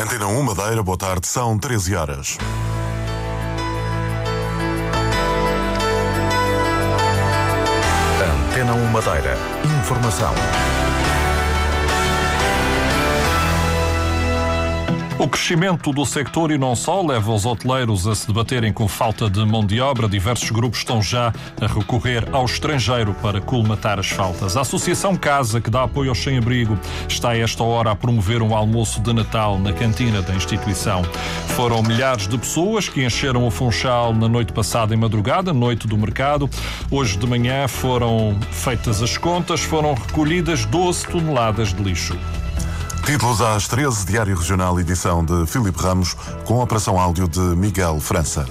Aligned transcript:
Antena 0.00 0.28
1 0.28 0.42
Madeira, 0.44 0.80
boa 0.80 0.96
tarde, 0.96 1.26
são 1.26 1.58
13 1.58 1.96
horas. 1.96 2.38
Antena 8.22 8.74
1 8.74 8.86
Madeira. 8.92 9.36
Informação. 9.80 10.32
O 15.20 15.26
crescimento 15.26 15.92
do 15.92 16.06
sector 16.06 16.52
e 16.52 16.56
não 16.56 16.76
só 16.76 17.04
leva 17.04 17.32
os 17.32 17.44
hoteleiros 17.44 18.06
a 18.06 18.14
se 18.14 18.24
debaterem 18.28 18.72
com 18.72 18.86
falta 18.86 19.28
de 19.28 19.44
mão 19.44 19.66
de 19.66 19.80
obra. 19.80 20.08
Diversos 20.08 20.48
grupos 20.48 20.78
estão 20.78 21.02
já 21.02 21.32
a 21.60 21.66
recorrer 21.66 22.28
ao 22.30 22.44
estrangeiro 22.44 23.12
para 23.14 23.40
colmatar 23.40 23.98
as 23.98 24.08
faltas. 24.08 24.56
A 24.56 24.60
Associação 24.60 25.16
Casa, 25.16 25.60
que 25.60 25.70
dá 25.70 25.82
apoio 25.82 26.10
aos 26.10 26.22
sem-abrigo, 26.22 26.78
está 27.08 27.30
a 27.30 27.36
esta 27.36 27.64
hora 27.64 27.90
a 27.90 27.96
promover 27.96 28.42
um 28.42 28.54
almoço 28.54 29.00
de 29.00 29.12
Natal 29.12 29.58
na 29.58 29.72
cantina 29.72 30.22
da 30.22 30.32
instituição. 30.32 31.02
Foram 31.48 31.82
milhares 31.82 32.28
de 32.28 32.38
pessoas 32.38 32.88
que 32.88 33.04
encheram 33.04 33.44
o 33.44 33.50
Funchal 33.50 34.14
na 34.14 34.28
noite 34.28 34.52
passada 34.52 34.94
em 34.94 34.96
madrugada, 34.96 35.52
noite 35.52 35.88
do 35.88 35.98
mercado. 35.98 36.48
Hoje 36.92 37.18
de 37.18 37.26
manhã 37.26 37.66
foram 37.66 38.38
feitas 38.52 39.02
as 39.02 39.18
contas, 39.18 39.62
foram 39.62 39.94
recolhidas 39.94 40.64
12 40.64 41.08
toneladas 41.08 41.74
de 41.74 41.82
lixo. 41.82 42.16
Títulos 43.08 43.40
às 43.40 43.66
13, 43.66 44.04
Diário 44.04 44.36
Regional, 44.36 44.78
edição 44.78 45.24
de 45.24 45.46
Filipe 45.46 45.80
Ramos, 45.80 46.12
com 46.44 46.60
operação 46.60 47.00
áudio 47.00 47.26
de 47.26 47.40
Miguel 47.40 47.98
França. 48.00 48.44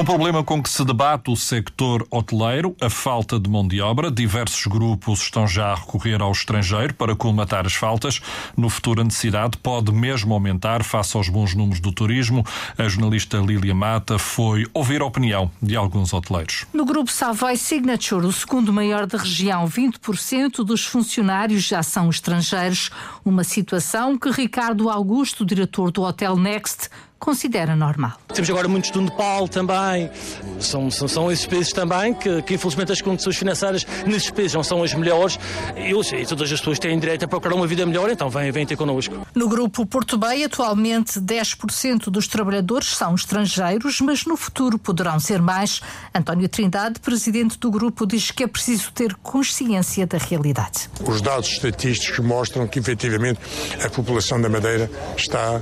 Um 0.00 0.04
problema 0.04 0.42
com 0.42 0.62
que 0.62 0.70
se 0.70 0.82
debate 0.82 1.30
o 1.30 1.36
sector 1.36 2.06
hoteleiro, 2.10 2.74
a 2.80 2.88
falta 2.88 3.38
de 3.38 3.50
mão 3.50 3.68
de 3.68 3.82
obra. 3.82 4.10
Diversos 4.10 4.66
grupos 4.66 5.20
estão 5.20 5.46
já 5.46 5.72
a 5.72 5.74
recorrer 5.74 6.22
ao 6.22 6.32
estrangeiro 6.32 6.94
para 6.94 7.14
colmatar 7.14 7.66
as 7.66 7.74
faltas. 7.74 8.18
No 8.56 8.70
futuro, 8.70 9.02
a 9.02 9.04
necessidade 9.04 9.58
pode 9.58 9.92
mesmo 9.92 10.32
aumentar 10.32 10.82
face 10.84 11.14
aos 11.18 11.28
bons 11.28 11.54
números 11.54 11.80
do 11.80 11.92
turismo. 11.92 12.42
A 12.78 12.88
jornalista 12.88 13.36
Lília 13.36 13.74
Mata 13.74 14.18
foi 14.18 14.66
ouvir 14.72 15.02
a 15.02 15.04
opinião 15.04 15.50
de 15.60 15.76
alguns 15.76 16.14
hoteleiros. 16.14 16.64
No 16.72 16.86
grupo 16.86 17.12
Savoy 17.12 17.58
Signature, 17.58 18.24
o 18.24 18.32
segundo 18.32 18.72
maior 18.72 19.06
da 19.06 19.18
região, 19.18 19.68
20% 19.68 20.64
dos 20.64 20.82
funcionários 20.82 21.62
já 21.62 21.82
são 21.82 22.08
estrangeiros. 22.08 22.90
Uma 23.22 23.44
situação 23.44 24.16
que 24.16 24.30
Ricardo 24.30 24.88
Augusto, 24.88 25.44
diretor 25.44 25.90
do 25.90 26.02
Hotel 26.04 26.36
Next, 26.36 26.88
considera 27.20 27.76
normal. 27.76 28.12
Temos 28.34 28.48
agora 28.48 28.66
muitos 28.66 28.90
do 28.90 29.02
Nepal 29.02 29.46
também. 29.46 30.10
São, 30.58 30.90
são, 30.90 31.06
são 31.06 31.30
esses 31.30 31.46
países 31.46 31.72
também 31.72 32.14
que, 32.14 32.40
que, 32.42 32.54
infelizmente, 32.54 32.90
as 32.90 33.02
condições 33.02 33.36
financeiras 33.36 33.86
nesses 34.06 34.30
países 34.30 34.54
não 34.54 34.64
são 34.64 34.82
as 34.82 34.94
melhores. 34.94 35.38
E, 35.76 35.90
eu 35.90 36.02
sei, 36.02 36.24
todas 36.24 36.50
as 36.50 36.58
pessoas 36.58 36.78
têm 36.78 36.98
direito 36.98 37.24
a 37.24 37.28
procurar 37.28 37.54
uma 37.54 37.66
vida 37.66 37.84
melhor, 37.84 38.10
então 38.10 38.30
vêm, 38.30 38.50
vêm 38.50 38.66
ter 38.66 38.76
connosco. 38.76 39.14
No 39.34 39.48
grupo 39.48 39.84
Porto 39.84 40.16
Bay, 40.16 40.44
atualmente 40.44 41.20
10% 41.20 42.04
dos 42.04 42.26
trabalhadores 42.26 42.96
são 42.96 43.14
estrangeiros, 43.14 44.00
mas 44.00 44.24
no 44.24 44.36
futuro 44.36 44.78
poderão 44.78 45.20
ser 45.20 45.42
mais. 45.42 45.80
António 46.14 46.48
Trindade, 46.48 46.98
presidente 47.00 47.58
do 47.58 47.70
grupo, 47.70 48.06
diz 48.06 48.30
que 48.30 48.44
é 48.44 48.46
preciso 48.46 48.90
ter 48.92 49.14
consciência 49.16 50.06
da 50.06 50.16
realidade. 50.16 50.88
Os 51.06 51.20
dados 51.20 51.50
estatísticos 51.50 52.18
mostram 52.24 52.66
que, 52.66 52.78
efetivamente, 52.78 53.40
a 53.84 53.90
população 53.90 54.40
da 54.40 54.48
Madeira 54.48 54.90
está 55.16 55.60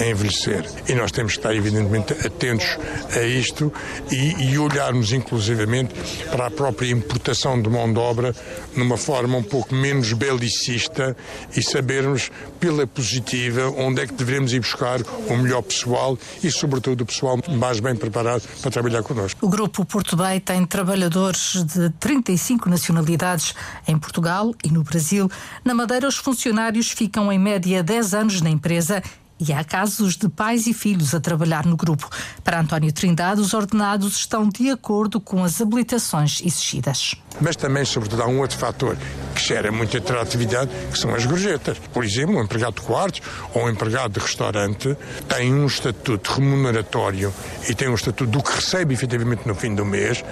a 0.00 0.06
envelhecer. 0.06 0.64
E 0.88 0.94
nós 0.94 1.12
temos 1.12 1.32
que 1.32 1.38
estar, 1.38 1.54
evidentemente, 1.54 2.14
atentos 2.26 2.78
a 3.14 3.22
isto 3.22 3.72
e, 4.10 4.50
e, 4.50 4.58
olharmos, 4.58 5.12
inclusivamente, 5.12 5.94
para 6.30 6.46
a 6.46 6.50
própria 6.50 6.90
importação 6.90 7.60
de 7.60 7.68
mão 7.68 7.92
de 7.92 7.98
obra 7.98 8.34
numa 8.74 8.96
forma 8.96 9.36
um 9.36 9.42
pouco 9.42 9.74
menos 9.74 10.12
belicista 10.12 11.16
e 11.54 11.62
sabermos, 11.62 12.30
pela 12.58 12.86
positiva, 12.86 13.70
onde 13.76 14.02
é 14.02 14.06
que 14.06 14.14
devemos 14.14 14.52
ir 14.52 14.60
buscar 14.60 15.00
o 15.28 15.36
melhor 15.36 15.62
pessoal 15.62 16.18
e, 16.42 16.50
sobretudo, 16.50 17.02
o 17.02 17.06
pessoal 17.06 17.38
mais 17.48 17.80
bem 17.80 17.94
preparado 17.94 18.42
para 18.60 18.70
trabalhar 18.70 19.02
connosco. 19.02 19.44
O 19.44 19.48
Grupo 19.48 19.84
Porto 19.84 20.16
Bay 20.16 20.40
tem 20.40 20.64
trabalhadores 20.64 21.64
de 21.64 21.90
35 21.90 22.68
nacionalidades 22.68 23.54
em 23.86 23.98
Portugal 23.98 24.54
e 24.64 24.70
no 24.70 24.82
Brasil. 24.82 25.30
Na 25.64 25.74
Madeira, 25.74 26.08
os 26.08 26.16
funcionários 26.16 26.90
ficam, 26.90 27.30
em 27.32 27.38
média, 27.38 27.82
10 27.82 28.14
anos 28.14 28.40
na 28.40 28.50
empresa 28.50 29.02
e 29.40 29.52
há 29.52 29.64
casos 29.64 30.16
de 30.16 30.28
pais 30.28 30.66
e 30.66 30.74
filhos 30.74 31.14
a 31.14 31.20
trabalhar 31.20 31.64
no 31.64 31.76
grupo. 31.76 32.08
Para 32.44 32.60
António 32.60 32.92
Trindade, 32.92 33.40
os 33.40 33.54
ordenados 33.54 34.16
estão 34.16 34.48
de 34.48 34.70
acordo 34.70 35.20
com 35.20 35.42
as 35.42 35.60
habilitações 35.60 36.40
exigidas. 36.44 37.14
Mas 37.40 37.56
também, 37.56 37.84
sobretudo, 37.84 38.22
há 38.22 38.26
um 38.26 38.40
outro 38.40 38.58
fator 38.58 38.96
que 39.40 39.48
gera 39.48 39.72
muita 39.72 39.98
atratividade, 39.98 40.70
que 40.92 40.98
são 40.98 41.14
as 41.14 41.24
gorjetas. 41.24 41.78
Por 41.92 42.04
exemplo, 42.04 42.36
um 42.36 42.42
empregado 42.42 42.74
de 42.74 42.82
quartos 42.82 43.22
ou 43.54 43.64
um 43.64 43.70
empregado 43.70 44.12
de 44.12 44.20
restaurante 44.20 44.96
tem 45.28 45.52
um 45.52 45.66
estatuto 45.66 46.32
remuneratório 46.34 47.32
e 47.68 47.74
tem 47.74 47.88
um 47.88 47.94
estatuto 47.94 48.30
do 48.30 48.42
que 48.42 48.54
recebe 48.54 48.94
efetivamente 48.94 49.46
no 49.46 49.54
fim 49.54 49.74
do 49.74 49.84
mês 49.84 50.22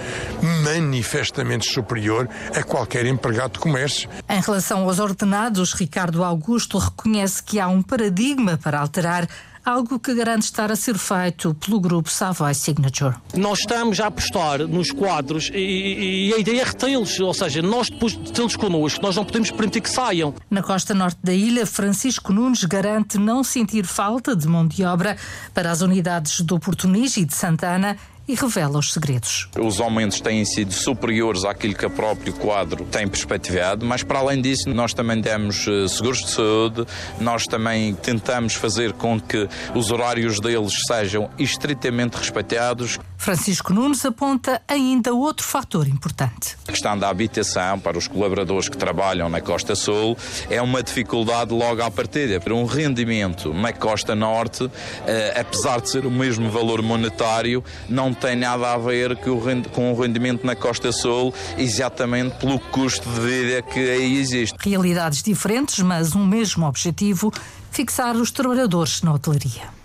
manifestamente 0.63 1.71
superior 1.71 2.29
a 2.55 2.63
qualquer 2.63 3.05
empregado 3.05 3.53
de 3.53 3.59
comércio. 3.59 4.09
Em 4.29 4.39
relação 4.39 4.83
aos 4.83 4.99
ordenados, 4.99 5.73
Ricardo 5.73 6.23
Augusto 6.23 6.77
reconhece 6.77 7.41
que 7.41 7.59
há 7.59 7.67
um 7.67 7.81
paradigma 7.81 8.57
para 8.57 8.79
alterar 8.79 9.27
algo 9.63 9.99
que 9.99 10.13
garante 10.13 10.45
estar 10.45 10.71
a 10.71 10.75
ser 10.75 10.97
feito 10.97 11.53
pelo 11.55 11.79
grupo 11.79 12.09
Savoy 12.09 12.53
Signature. 12.53 13.15
Nós 13.35 13.59
estamos 13.59 13.99
a 13.99 14.07
apostar 14.07 14.59
nos 14.67 14.91
quadros 14.91 15.51
e, 15.53 16.29
e 16.29 16.33
a 16.33 16.37
ideia 16.37 16.61
é 16.61 16.63
retê-los, 16.63 17.19
ou 17.19 17.33
seja, 17.33 17.61
nós 17.61 17.89
depois 17.89 18.13
de 18.13 18.31
tê-los 18.31 18.55
connosco, 18.55 19.01
nós 19.01 19.15
não 19.15 19.25
podemos 19.25 19.51
permitir 19.51 19.81
que 19.81 19.89
saiam. 19.89 20.33
Na 20.49 20.63
costa 20.63 20.93
norte 20.93 21.19
da 21.23 21.33
ilha, 21.33 21.65
Francisco 21.65 22.33
Nunes 22.33 22.63
garante 22.63 23.17
não 23.17 23.43
sentir 23.43 23.85
falta 23.85 24.35
de 24.35 24.47
mão 24.47 24.67
de 24.67 24.83
obra 24.83 25.17
para 25.53 25.71
as 25.71 25.81
unidades 25.81 26.41
do 26.41 26.59
Porto 26.59 26.87
e 26.95 27.25
de 27.25 27.33
Santana 27.33 27.97
e 28.29 28.35
revela 28.35 28.77
os 28.77 28.93
segredos. 28.93 29.49
Os 29.59 29.81
aumentos 29.81 30.21
têm 30.21 30.45
sido 30.45 30.71
superiores 30.71 31.43
àquilo 31.43 31.73
que 31.73 31.83
o 31.83 31.89
próprio 31.89 32.31
quadro 32.33 32.85
tem 32.85 33.07
perspectivado, 33.07 33.83
mas 33.83 34.03
para 34.03 34.19
além 34.19 34.39
disso, 34.39 34.69
nós 34.69 34.93
também 34.93 35.19
demos 35.19 35.67
eh, 35.67 35.87
seguros 35.87 36.19
de 36.19 36.29
saúde, 36.29 36.85
nós 37.19 37.45
também 37.45 37.95
tentamos 37.95 38.53
fazer 38.53 38.93
com 38.93 39.19
que 39.19 39.49
os 39.73 39.89
horários 39.89 40.39
deles 40.39 40.73
sejam 40.85 41.27
estritamente 41.39 42.17
respeitados. 42.17 42.99
Francisco 43.19 43.73
Nunes 43.73 44.05
aponta 44.05 44.61
ainda 44.65 45.13
outro 45.13 45.45
fator 45.45 45.89
importante. 45.89 46.55
A 46.65 46.71
questão 46.71 46.97
da 46.97 47.09
habitação 47.09 47.77
para 47.77 47.97
os 47.97 48.07
colaboradores 48.07 48.69
que 48.69 48.77
trabalham 48.77 49.27
na 49.27 49.41
Costa 49.41 49.75
Sul 49.75 50.17
é 50.49 50.61
uma 50.61 50.81
dificuldade 50.81 51.53
logo 51.53 51.81
à 51.83 51.91
partida. 51.91 52.39
Para 52.39 52.55
um 52.55 52.63
rendimento 52.63 53.53
na 53.53 53.73
Costa 53.73 54.15
Norte, 54.15 54.71
eh, 55.05 55.37
apesar 55.37 55.81
de 55.81 55.89
ser 55.89 56.05
o 56.05 56.09
mesmo 56.11 56.49
valor 56.49 56.81
monetário, 56.81 57.61
não 57.89 58.13
tem 58.13 58.37
nada 58.37 58.73
a 58.73 58.77
ver 58.77 59.17
com 59.17 59.91
o 59.91 60.01
rendimento 60.01 60.47
na 60.47 60.55
Costa 60.55 60.93
Sul, 60.93 61.33
exatamente 61.57 62.37
pelo 62.37 62.57
custo 62.57 63.07
de 63.09 63.19
vida 63.19 63.61
que 63.61 63.79
aí 63.79 64.17
existe. 64.17 64.55
Realidades 64.57 65.21
diferentes, 65.21 65.77
mas 65.79 66.15
um 66.15 66.25
mesmo 66.25 66.65
objetivo: 66.65 67.33
fixar 67.69 68.15
os 68.15 68.31
trabalhadores 68.31 69.01
na 69.01 69.13
hotelaria. 69.13 69.78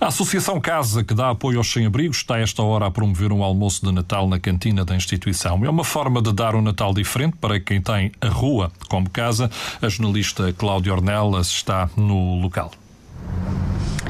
A 0.00 0.06
Associação 0.06 0.60
Casa, 0.60 1.02
que 1.02 1.12
dá 1.12 1.30
apoio 1.30 1.58
aos 1.58 1.72
sem-abrigos, 1.72 2.18
está 2.18 2.36
a 2.36 2.40
esta 2.40 2.62
hora 2.62 2.86
a 2.86 2.90
promover 2.90 3.32
um 3.32 3.42
almoço 3.42 3.84
de 3.84 3.90
Natal 3.90 4.28
na 4.28 4.38
cantina 4.38 4.84
da 4.84 4.94
instituição. 4.94 5.64
É 5.64 5.68
uma 5.68 5.82
forma 5.82 6.22
de 6.22 6.32
dar 6.32 6.54
um 6.54 6.62
Natal 6.62 6.94
diferente 6.94 7.36
para 7.40 7.58
quem 7.58 7.80
tem 7.80 8.12
a 8.20 8.28
rua 8.28 8.70
como 8.88 9.10
casa. 9.10 9.50
A 9.82 9.88
jornalista 9.88 10.52
Cláudia 10.52 10.94
Ornelas 10.94 11.48
está 11.48 11.90
no 11.96 12.40
local. 12.40 12.70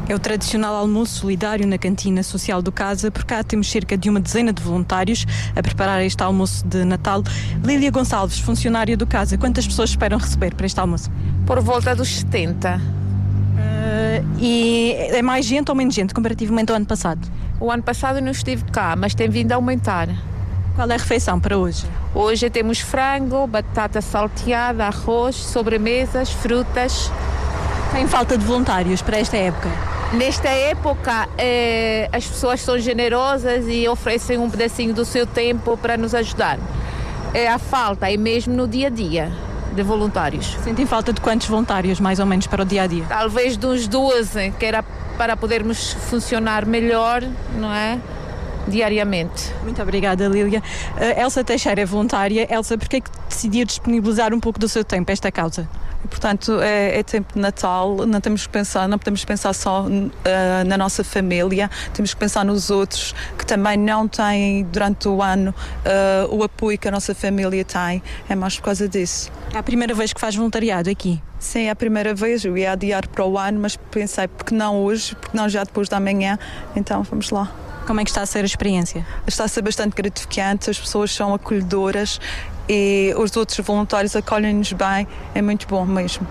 É 0.06 0.14
o 0.14 0.18
tradicional 0.18 0.74
almoço 0.74 1.20
solidário 1.20 1.66
na 1.66 1.78
cantina 1.78 2.22
social 2.22 2.60
do 2.60 2.70
Casa. 2.70 3.10
Por 3.10 3.24
cá 3.24 3.42
temos 3.42 3.70
cerca 3.70 3.96
de 3.96 4.10
uma 4.10 4.20
dezena 4.20 4.52
de 4.52 4.62
voluntários 4.62 5.24
a 5.56 5.62
preparar 5.62 6.02
este 6.04 6.22
almoço 6.22 6.66
de 6.66 6.84
Natal. 6.84 7.22
Lília 7.64 7.90
Gonçalves, 7.90 8.38
funcionária 8.38 8.94
do 8.94 9.06
Casa, 9.06 9.38
quantas 9.38 9.66
pessoas 9.66 9.88
esperam 9.88 10.18
receber 10.18 10.54
para 10.54 10.66
este 10.66 10.78
almoço? 10.78 11.10
Por 11.46 11.62
volta 11.62 11.96
dos 11.96 12.08
70. 12.08 12.97
Uh, 13.58 14.38
e 14.40 14.94
é 15.10 15.20
mais 15.20 15.44
gente 15.44 15.68
ou 15.68 15.74
menos 15.74 15.94
gente 15.94 16.14
comparativamente 16.14 16.70
ao 16.70 16.76
ano 16.76 16.86
passado? 16.86 17.20
O 17.60 17.70
ano 17.70 17.82
passado 17.82 18.20
não 18.20 18.30
estive 18.30 18.64
cá, 18.70 18.94
mas 18.96 19.14
tem 19.14 19.28
vindo 19.28 19.50
a 19.52 19.56
aumentar. 19.56 20.08
Qual 20.76 20.88
é 20.88 20.94
a 20.94 20.96
refeição 20.96 21.40
para 21.40 21.58
hoje? 21.58 21.84
Hoje 22.14 22.48
temos 22.48 22.78
frango, 22.78 23.46
batata 23.48 24.00
salteada, 24.00 24.86
arroz, 24.86 25.34
sobremesas, 25.34 26.30
frutas. 26.30 27.10
Tem 27.92 28.06
falta 28.06 28.38
de 28.38 28.44
voluntários 28.44 29.02
para 29.02 29.18
esta 29.18 29.36
época? 29.36 29.68
Nesta 30.12 30.48
época, 30.48 31.28
eh, 31.36 32.08
as 32.12 32.26
pessoas 32.26 32.60
são 32.60 32.78
generosas 32.78 33.64
e 33.68 33.88
oferecem 33.88 34.38
um 34.38 34.48
pedacinho 34.48 34.94
do 34.94 35.04
seu 35.04 35.26
tempo 35.26 35.76
para 35.76 35.96
nos 35.96 36.14
ajudar. 36.14 36.58
É 37.34 37.48
a 37.48 37.58
falta, 37.58 38.10
é 38.10 38.16
mesmo 38.16 38.54
no 38.54 38.68
dia 38.68 38.86
a 38.86 38.90
dia 38.90 39.47
de 39.74 39.82
voluntários. 39.82 40.56
Sentem 40.62 40.86
falta 40.86 41.12
de 41.12 41.20
quantos 41.20 41.46
voluntários, 41.46 42.00
mais 42.00 42.18
ou 42.18 42.26
menos, 42.26 42.46
para 42.46 42.62
o 42.62 42.64
dia 42.64 42.82
a 42.82 42.86
dia? 42.86 43.04
Talvez 43.08 43.56
de 43.56 43.66
uns 43.66 43.86
12, 43.86 44.52
que 44.58 44.64
era 44.64 44.82
para 45.16 45.36
podermos 45.36 45.92
funcionar 45.92 46.64
melhor, 46.64 47.22
não 47.56 47.72
é? 47.72 47.98
diariamente. 48.68 49.52
Muito 49.62 49.80
obrigada, 49.82 50.28
Lília. 50.28 50.62
Uh, 50.96 51.22
Elsa 51.22 51.42
Teixeira 51.42 51.80
é 51.80 51.86
voluntária. 51.86 52.46
Elsa, 52.52 52.76
por 52.76 52.88
que 52.88 52.96
é 52.96 53.00
que 53.00 53.10
decidiu 53.28 53.64
disponibilizar 53.64 54.34
um 54.34 54.40
pouco 54.40 54.58
do 54.58 54.68
seu 54.68 54.84
tempo 54.84 55.10
a 55.10 55.12
esta 55.12 55.32
causa? 55.32 55.68
Portanto, 56.08 56.60
é, 56.60 56.98
é, 56.98 57.02
tempo 57.02 57.34
de 57.34 57.40
Natal, 57.40 58.06
não 58.06 58.20
temos 58.20 58.46
que 58.46 58.52
pensar, 58.52 58.88
não 58.88 58.98
podemos 58.98 59.24
pensar 59.24 59.52
só 59.52 59.84
uh, 59.84 60.64
na 60.66 60.78
nossa 60.78 61.02
família, 61.02 61.70
temos 61.92 62.14
que 62.14 62.20
pensar 62.20 62.44
nos 62.44 62.70
outros 62.70 63.14
que 63.36 63.44
também 63.44 63.76
não 63.76 64.06
têm 64.06 64.64
durante 64.64 65.08
o 65.08 65.22
ano 65.22 65.54
uh, 65.84 66.34
o 66.34 66.42
apoio 66.42 66.78
que 66.78 66.88
a 66.88 66.90
nossa 66.90 67.14
família 67.14 67.64
tem. 67.64 68.02
É 68.28 68.34
mais 68.34 68.56
por 68.56 68.64
causa 68.64 68.88
disso. 68.88 69.30
É 69.52 69.58
a 69.58 69.62
primeira 69.62 69.94
vez 69.94 70.12
que 70.12 70.20
faz 70.20 70.36
voluntariado 70.36 70.88
aqui? 70.88 71.20
Sim, 71.38 71.64
é 71.64 71.70
a 71.70 71.76
primeira 71.76 72.14
vez. 72.14 72.44
Eu 72.44 72.56
ia 72.56 72.72
adiar 72.72 73.06
para 73.08 73.24
o 73.24 73.38
ano, 73.38 73.60
mas 73.60 73.76
pensei, 73.76 74.28
porque 74.28 74.54
não 74.54 74.82
hoje, 74.82 75.14
porque 75.14 75.36
não 75.36 75.48
já 75.48 75.64
depois 75.64 75.88
da 75.88 76.00
manhã, 76.00 76.38
então 76.74 77.02
vamos 77.02 77.30
lá. 77.30 77.50
Como 77.86 78.00
é 78.00 78.04
que 78.04 78.10
está 78.10 78.22
a 78.22 78.26
ser 78.26 78.40
a 78.40 78.44
experiência? 78.44 79.06
Está 79.26 79.44
a 79.44 79.48
ser 79.48 79.62
bastante 79.62 79.94
gratificante, 79.94 80.68
as 80.68 80.78
pessoas 80.78 81.10
são 81.10 81.32
acolhedoras 81.32 82.20
e 82.68 83.14
os 83.16 83.36
outros 83.36 83.58
voluntários 83.66 84.14
acolhem-nos 84.14 84.72
bem, 84.72 85.06
é 85.34 85.42
muito 85.42 85.66
bom 85.66 85.84
mesmo. 85.84 86.26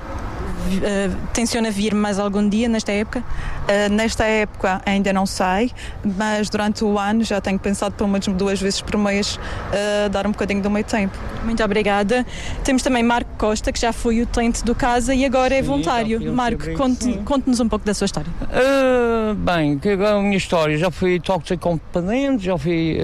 Uh, 0.68 1.16
tenciona 1.34 1.72
vir 1.72 1.96
mais 1.96 2.20
algum 2.20 2.48
dia 2.48 2.68
nesta 2.68 2.92
época? 2.92 3.20
Uh, 3.20 3.92
nesta 3.92 4.26
época 4.26 4.82
ainda 4.86 5.14
não 5.14 5.26
sei, 5.26 5.72
mas 6.04 6.50
durante 6.50 6.84
o 6.84 7.00
ano 7.00 7.24
já 7.24 7.40
tenho 7.40 7.58
pensado 7.58 7.96
pelo 7.96 8.10
menos 8.10 8.28
duas 8.28 8.62
vezes 8.62 8.82
por 8.82 8.98
mês 8.98 9.38
uh, 9.38 10.10
dar 10.10 10.28
um 10.28 10.32
bocadinho 10.32 10.62
do 10.62 10.70
meu 10.70 10.84
tempo. 10.84 11.18
Muito 11.44 11.64
obrigada. 11.64 12.26
Temos 12.64 12.84
também 12.84 13.02
Marco 13.02 13.30
Costa, 13.38 13.72
que 13.72 13.80
já 13.80 13.94
foi 13.94 14.22
utente 14.22 14.64
do 14.64 14.76
casa 14.76 15.14
e 15.16 15.26
agora 15.26 15.56
é 15.56 15.62
voluntário. 15.62 16.34
Marco, 16.34 16.74
conte-nos 16.74 17.24
conte 17.24 17.62
um 17.62 17.70
pouco 17.70 17.86
da 17.86 17.94
sua 17.94 18.06
história. 18.06 18.30
Uh, 18.42 19.34
bem, 19.36 19.80
que 19.80 19.90
a 19.92 20.20
minha 20.20 20.38
história, 20.38 20.78
já 20.78 20.92
fui 20.92 21.20
toxicodependente, 21.20 22.44
já 22.44 22.58
fui. 22.58 22.98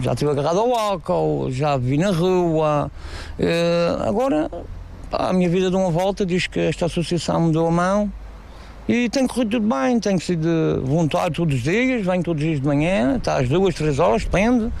já 0.00 0.12
estive 0.12 0.30
agarrado 0.30 0.60
ao 0.60 0.74
álcool, 0.74 1.50
já 1.50 1.76
vi 1.76 1.98
na 1.98 2.10
rua. 2.10 2.90
agora 4.06 4.48
a 5.12 5.32
minha 5.32 5.48
vida 5.48 5.70
deu 5.70 5.78
uma 5.78 5.90
volta, 5.90 6.24
diz 6.24 6.46
que 6.46 6.60
esta 6.60 6.86
associação 6.86 7.46
me 7.46 7.52
deu 7.52 7.66
a 7.66 7.70
mão 7.70 8.12
e 8.88 9.08
tem 9.08 9.26
corrido 9.26 9.50
tudo 9.52 9.68
bem, 9.68 10.00
tenho 10.00 10.20
sido 10.20 10.82
voluntário 10.84 11.32
todos 11.32 11.54
os 11.54 11.62
dias, 11.62 12.04
venho 12.04 12.22
todos 12.22 12.42
os 12.42 12.48
dias 12.48 12.60
de 12.60 12.66
manhã, 12.66 13.16
está 13.16 13.38
às 13.38 13.48
duas, 13.48 13.74
três 13.74 13.98
horas, 13.98 14.24
depende. 14.24 14.72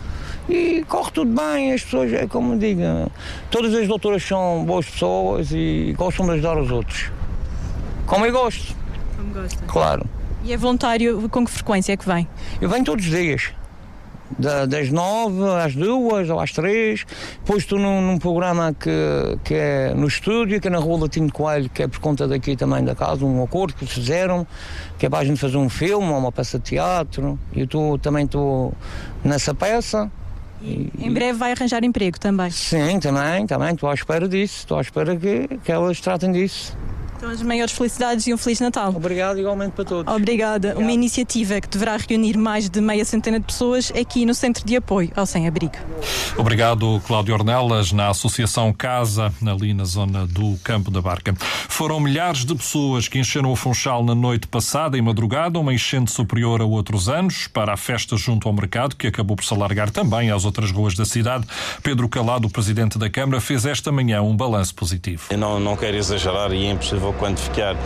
E 0.48 0.84
corre 0.88 1.12
tudo 1.12 1.30
bem, 1.32 1.72
as 1.72 1.84
pessoas, 1.84 2.12
é 2.12 2.26
como 2.26 2.58
digo, 2.58 2.82
todas 3.50 3.72
as 3.72 3.86
doutoras 3.86 4.22
são 4.22 4.64
boas 4.64 4.86
pessoas 4.86 5.52
e 5.52 5.94
gostam 5.96 6.26
de 6.26 6.32
ajudar 6.32 6.58
os 6.58 6.70
outros. 6.72 7.12
Como 8.06 8.26
eu 8.26 8.32
gosto. 8.32 8.74
Como 9.16 9.32
gosta. 9.32 9.64
Claro. 9.66 10.04
E 10.42 10.52
é 10.52 10.56
voluntário 10.56 11.28
com 11.28 11.44
que 11.44 11.50
frequência 11.52 11.92
é 11.92 11.96
que 11.96 12.06
vem? 12.06 12.26
Eu 12.60 12.68
venho 12.68 12.84
todos 12.84 13.04
os 13.04 13.10
dias 13.10 13.52
da, 14.38 14.66
das 14.66 14.90
nove 14.90 15.42
às 15.62 15.74
duas 15.74 16.28
ou 16.30 16.40
às 16.40 16.52
três. 16.52 17.04
Depois 17.40 17.62
estou 17.62 17.78
num, 17.78 18.00
num, 18.00 18.18
programa 18.18 18.74
que, 18.78 18.90
que 19.44 19.54
é 19.54 19.94
no 19.94 20.06
estúdio, 20.06 20.60
que 20.60 20.68
é 20.68 20.70
na 20.70 20.78
Rua 20.78 21.02
Latino 21.02 21.26
de 21.26 21.32
Coelho, 21.32 21.68
que 21.70 21.82
é 21.82 21.88
por 21.88 21.98
conta 22.00 22.26
daqui 22.26 22.56
também 22.56 22.84
da 22.84 22.94
casa, 22.94 23.24
um 23.24 23.42
acordo 23.42 23.74
que 23.74 23.86
fizeram, 23.86 24.46
que 24.98 25.06
é 25.06 25.10
para 25.10 25.20
a 25.20 25.24
gente 25.24 25.40
fazer 25.40 25.56
um 25.56 25.68
filme 25.68 26.08
ou 26.08 26.18
uma 26.18 26.32
peça 26.32 26.58
de 26.58 26.64
teatro. 26.64 27.38
E 27.52 27.60
eu 27.60 27.98
também 27.98 28.24
estou 28.24 28.72
nessa 29.24 29.54
peça. 29.54 30.10
E, 30.62 30.90
em 30.98 31.12
breve 31.12 31.38
vai 31.38 31.52
arranjar 31.52 31.82
emprego 31.84 32.20
também? 32.20 32.50
Sim, 32.50 33.00
também, 33.00 33.46
também. 33.46 33.72
Estou 33.72 33.88
à 33.88 33.94
espera 33.94 34.28
disso. 34.28 34.58
Estou 34.58 34.78
à 34.78 34.80
espera 34.80 35.16
que, 35.16 35.48
que 35.64 35.72
elas 35.72 36.00
tratem 36.00 36.32
disso. 36.32 36.76
Então, 37.20 37.28
as 37.28 37.42
maiores 37.42 37.74
felicidades 37.74 38.26
e 38.26 38.32
um 38.32 38.38
Feliz 38.38 38.60
Natal. 38.60 38.94
Obrigado, 38.96 39.38
igualmente 39.38 39.72
para 39.72 39.84
todos. 39.84 40.10
Obrigada. 40.10 40.68
Obrigado. 40.68 40.82
Uma 40.82 40.90
iniciativa 40.90 41.60
que 41.60 41.68
deverá 41.68 41.98
reunir 41.98 42.38
mais 42.38 42.70
de 42.70 42.80
meia 42.80 43.04
centena 43.04 43.38
de 43.38 43.44
pessoas 43.44 43.92
aqui 43.94 44.24
no 44.24 44.32
Centro 44.32 44.64
de 44.64 44.74
Apoio 44.74 45.12
ao 45.14 45.26
Sem-Abrigo. 45.26 45.74
Obrigado, 46.38 46.98
Cláudio 47.06 47.34
Ornelas, 47.34 47.92
na 47.92 48.08
Associação 48.08 48.72
Casa, 48.72 49.30
ali 49.46 49.74
na 49.74 49.84
zona 49.84 50.26
do 50.26 50.56
Campo 50.64 50.90
da 50.90 51.02
Barca. 51.02 51.34
Foram 51.68 52.00
milhares 52.00 52.42
de 52.42 52.54
pessoas 52.54 53.06
que 53.06 53.18
encheram 53.18 53.52
o 53.52 53.56
Funchal 53.56 54.02
na 54.02 54.14
noite 54.14 54.48
passada 54.48 54.96
e 54.96 55.02
madrugada, 55.02 55.58
uma 55.58 55.74
enchente 55.74 56.10
superior 56.10 56.62
a 56.62 56.64
outros 56.64 57.06
anos, 57.06 57.46
para 57.46 57.74
a 57.74 57.76
festa 57.76 58.16
junto 58.16 58.48
ao 58.48 58.54
mercado, 58.54 58.96
que 58.96 59.06
acabou 59.06 59.36
por 59.36 59.44
se 59.44 59.52
alargar 59.52 59.90
também 59.90 60.30
às 60.30 60.46
outras 60.46 60.70
ruas 60.70 60.94
da 60.94 61.04
cidade. 61.04 61.46
Pedro 61.82 62.08
Calado, 62.08 62.48
o 62.48 62.50
presidente 62.50 62.98
da 62.98 63.10
Câmara, 63.10 63.42
fez 63.42 63.66
esta 63.66 63.92
manhã 63.92 64.22
um 64.22 64.34
balanço 64.34 64.74
positivo. 64.74 65.24
Eu 65.28 65.36
não, 65.36 65.60
não 65.60 65.76
quero 65.76 65.98
exagerar 65.98 66.50
e 66.52 66.64
é 66.64 66.70
impossível 66.70 67.09
vou 67.10 67.14
quantificar, 67.14 67.76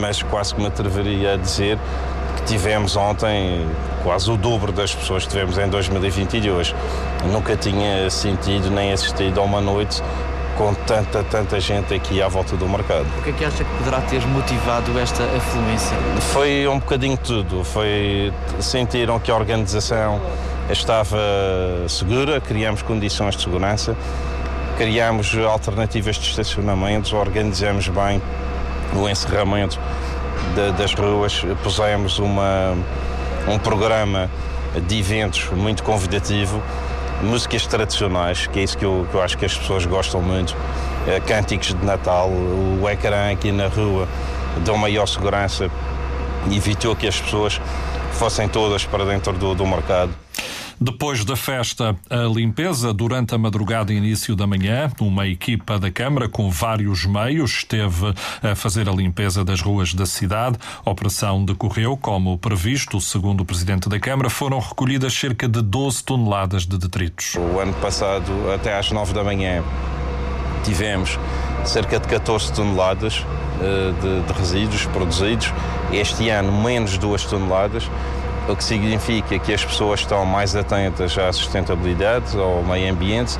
mas 0.00 0.22
quase 0.22 0.54
que 0.54 0.60
me 0.60 0.66
atreveria 0.66 1.34
a 1.34 1.36
dizer 1.36 1.78
que 2.36 2.42
tivemos 2.44 2.96
ontem 2.96 3.66
quase 4.02 4.30
o 4.30 4.36
dobro 4.36 4.72
das 4.72 4.94
pessoas 4.94 5.24
que 5.24 5.30
tivemos 5.30 5.56
em 5.58 5.68
2022. 5.68 6.74
Nunca 7.30 7.56
tinha 7.56 8.10
sentido 8.10 8.70
nem 8.70 8.92
assistido 8.92 9.40
a 9.40 9.42
uma 9.42 9.60
noite 9.60 10.02
com 10.56 10.74
tanta, 10.74 11.22
tanta 11.22 11.58
gente 11.60 11.94
aqui 11.94 12.20
à 12.20 12.28
volta 12.28 12.56
do 12.56 12.68
mercado. 12.68 13.06
O 13.18 13.22
que 13.22 13.30
é 13.30 13.32
que 13.32 13.44
acha 13.44 13.64
que 13.64 13.76
poderá 13.78 14.00
ter 14.02 14.26
motivado 14.26 14.98
esta 14.98 15.22
afluência? 15.22 15.96
Foi 16.32 16.66
um 16.66 16.78
bocadinho 16.78 17.16
tudo. 17.16 17.64
Foi 17.64 18.32
sentiram 18.58 19.18
que 19.18 19.30
a 19.30 19.36
organização 19.36 20.20
estava 20.70 21.18
segura, 21.88 22.40
criamos 22.40 22.82
condições 22.82 23.36
de 23.36 23.42
segurança, 23.42 23.96
criamos 24.80 25.36
alternativas 25.36 26.16
de 26.16 26.30
estacionamento, 26.30 27.14
organizamos 27.14 27.86
bem 27.88 28.22
o 28.96 29.06
encerramento 29.10 29.78
de, 30.54 30.72
das 30.72 30.94
ruas, 30.94 31.44
pusemos 31.62 32.18
uma, 32.18 32.74
um 33.46 33.58
programa 33.58 34.30
de 34.88 34.98
eventos 34.98 35.50
muito 35.50 35.82
convidativo, 35.82 36.62
músicas 37.22 37.66
tradicionais, 37.66 38.46
que 38.46 38.58
é 38.58 38.62
isso 38.62 38.78
que 38.78 38.86
eu, 38.86 39.06
que 39.10 39.14
eu 39.14 39.22
acho 39.22 39.36
que 39.36 39.44
as 39.44 39.54
pessoas 39.54 39.84
gostam 39.84 40.22
muito, 40.22 40.56
eh, 41.06 41.20
cânticos 41.20 41.74
de 41.74 41.84
Natal, 41.84 42.30
o 42.30 42.88
ecrã 42.88 43.30
aqui 43.30 43.52
na 43.52 43.66
rua 43.66 44.08
deu 44.64 44.78
maior 44.78 45.04
segurança, 45.04 45.70
evitou 46.50 46.96
que 46.96 47.06
as 47.06 47.20
pessoas 47.20 47.60
fossem 48.12 48.48
todas 48.48 48.86
para 48.86 49.04
dentro 49.04 49.34
do, 49.34 49.54
do 49.54 49.66
mercado. 49.66 50.10
Depois 50.82 51.26
da 51.26 51.36
festa, 51.36 51.94
a 52.08 52.16
limpeza 52.34 52.90
durante 52.94 53.34
a 53.34 53.38
madrugada 53.38 53.92
e 53.92 53.96
início 53.96 54.34
da 54.34 54.46
manhã, 54.46 54.90
uma 54.98 55.26
equipa 55.26 55.78
da 55.78 55.90
Câmara 55.90 56.26
com 56.26 56.50
vários 56.50 57.04
meios 57.04 57.50
esteve 57.50 58.14
a 58.42 58.54
fazer 58.54 58.88
a 58.88 58.92
limpeza 58.92 59.44
das 59.44 59.60
ruas 59.60 59.92
da 59.92 60.06
cidade. 60.06 60.56
A 60.82 60.90
operação 60.90 61.44
decorreu 61.44 61.98
como 61.98 62.38
previsto. 62.38 62.98
Segundo 62.98 63.42
o 63.42 63.44
Presidente 63.44 63.90
da 63.90 64.00
Câmara, 64.00 64.30
foram 64.30 64.58
recolhidas 64.58 65.12
cerca 65.12 65.46
de 65.46 65.60
12 65.60 66.02
toneladas 66.02 66.64
de 66.64 66.78
detritos. 66.78 67.34
O 67.34 67.60
ano 67.60 67.74
passado, 67.74 68.32
até 68.50 68.78
às 68.78 68.90
9 68.90 69.12
da 69.12 69.22
manhã, 69.22 69.62
tivemos 70.64 71.18
cerca 71.62 72.00
de 72.00 72.08
14 72.08 72.54
toneladas 72.54 73.26
eh, 73.60 73.92
de, 74.00 74.32
de 74.32 74.32
resíduos 74.32 74.86
produzidos. 74.86 75.52
Este 75.92 76.30
ano, 76.30 76.50
menos 76.62 76.96
2 76.96 77.24
toneladas 77.24 77.90
o 78.48 78.56
que 78.56 78.64
significa 78.64 79.38
que 79.38 79.52
as 79.52 79.64
pessoas 79.64 80.00
estão 80.00 80.24
mais 80.24 80.56
atentas 80.56 81.16
à 81.18 81.32
sustentabilidade, 81.32 82.38
ao 82.38 82.62
meio 82.62 82.92
ambiente, 82.92 83.38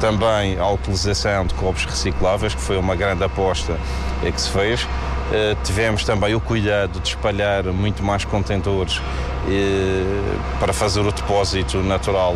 também 0.00 0.58
à 0.58 0.68
utilização 0.68 1.44
de 1.46 1.54
copos 1.54 1.84
recicláveis, 1.84 2.54
que 2.54 2.60
foi 2.60 2.78
uma 2.78 2.96
grande 2.96 3.22
aposta 3.22 3.76
que 4.22 4.40
se 4.40 4.50
fez. 4.50 4.82
Uh, 4.82 5.56
tivemos 5.62 6.02
também 6.02 6.34
o 6.34 6.40
cuidado 6.40 6.98
de 6.98 7.08
espalhar 7.08 7.62
muito 7.66 8.02
mais 8.02 8.24
contentores 8.24 8.98
uh, 8.98 10.58
para 10.58 10.72
fazer 10.72 11.00
o 11.00 11.12
depósito 11.12 11.78
natural 11.78 12.34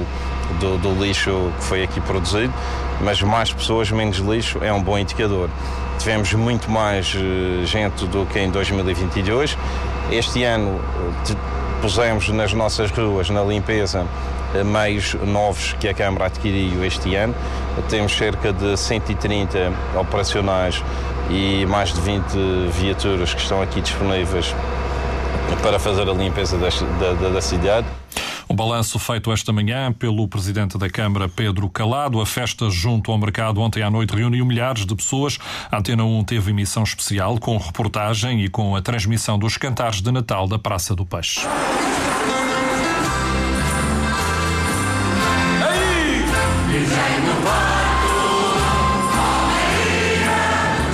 do, 0.61 0.79
do, 0.79 1.03
lixo 1.03 1.53
que 1.59 1.65
foi 1.65 1.83
aqui 1.83 2.01
produzido, 2.01 2.53
mas 3.01 3.21
mais 3.23 3.53
pessoas, 3.53 3.91
menos 3.91 4.19
lixo 4.19 4.59
é 4.63 4.73
um 4.73 4.83
bom 4.83 4.99
indicador. 4.99 5.49
Tivemos 5.99 6.33
muito 6.35 6.71
mais 6.71 7.15
uh, 7.15 7.65
gente 7.65 8.07
do 8.07 8.27
que 8.27 8.39
em 8.39 8.51
2022. 8.51 9.57
Este 10.11 10.45
ano 10.45 10.81
pusemos 11.81 12.29
nas 12.31 12.53
nossas 12.53 12.91
ruas, 12.91 13.29
na 13.31 13.43
limpeza, 13.43 14.07
eh, 14.55 14.65
meios 14.65 15.15
novos 15.15 15.75
que 15.79 15.89
a 15.89 15.95
Câmara 15.95 16.27
adquiriu 16.27 16.85
este 16.85 17.15
ano. 17.15 17.35
Temos 17.89 18.17
cerca 18.17 18.53
de 18.53 18.77
130 18.77 19.73
operacionais 19.99 20.83
e 21.31 21.67
mais 21.67 21.93
de 21.93 22.01
20 22.01 22.25
viaturas 22.71 23.35
que 23.35 23.41
estão 23.41 23.61
aqui 23.61 23.81
disponíveis 23.81 24.55
para 25.63 25.79
fazer 25.79 26.09
a 26.09 26.13
limpeza 26.13 26.57
da, 26.57 26.69
da, 27.13 27.29
da 27.29 27.41
cidade. 27.41 27.87
Um 28.49 28.55
balanço 28.55 28.99
feito 28.99 29.33
esta 29.33 29.53
manhã 29.53 29.93
pelo 29.93 30.29
Presidente 30.29 30.77
da 30.77 30.91
Câmara, 30.91 31.29
Pedro 31.29 31.69
Calado. 31.69 32.21
A 32.21 32.27
festa 32.27 32.69
junto 32.69 33.11
ao 33.11 33.19
mercado 33.19 33.61
ontem 33.61 33.83
à 33.83 33.91
noite 33.91 34.15
reuniu 34.15 34.45
milhares 34.45 34.85
de 34.85 34.95
pessoas. 34.95 35.39
A 35.71 35.79
Antena 35.79 36.05
1 36.05 36.25
teve 36.25 36.51
emissão 36.51 36.83
especial 36.83 37.39
com 37.39 37.57
reportagem 37.57 38.45
e 38.45 38.49
com 38.49 38.77
a 38.77 38.83
transmissão 38.83 39.39
dos 39.39 39.57
cantares 39.57 40.03
de 40.03 40.11
Natal 40.13 40.47
da 40.47 40.59
Praça 40.59 40.95
do 40.95 41.07
Peixe. 41.07 41.41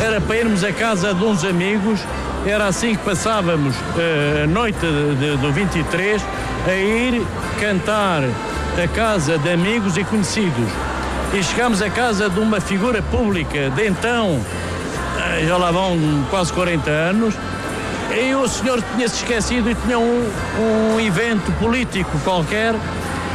Era 0.01 0.21
para 0.21 0.37
irmos 0.37 0.63
a 0.63 0.73
casa 0.73 1.13
de 1.13 1.25
uns 1.25 1.45
amigos 1.45 2.01
era 2.47 2.67
assim 2.67 2.95
que 2.95 3.05
passávamos 3.05 3.77
uh, 3.77 4.45
a 4.45 4.47
noite 4.47 4.79
do 4.79 5.53
23 5.53 6.23
a 6.67 6.75
ir 6.75 7.27
cantar 7.59 8.23
a 8.23 8.89
casa 8.89 9.39
de 9.39 9.51
amigos 9.51 9.97
e 9.97 10.05
conhecidos. 10.05 10.69
E 11.33 11.43
chegámos 11.43 11.81
à 11.81 11.89
casa 11.91 12.29
de 12.29 12.41
uma 12.41 12.61
figura 12.61 13.03
pública 13.03 13.71
de 13.71 13.87
então, 13.87 14.37
uh, 14.37 15.47
já 15.47 15.57
lá 15.57 15.71
vão 15.71 15.97
quase 16.31 16.53
40 16.53 16.91
anos, 16.91 17.35
e 18.13 18.35
o 18.35 18.49
senhor 18.49 18.83
tinha-se 18.95 19.17
esquecido 19.17 19.71
e 19.71 19.75
tinha 19.75 19.99
um, 19.99 20.29
um 20.59 21.01
evento 21.01 21.53
político 21.61 22.11
qualquer 22.25 22.75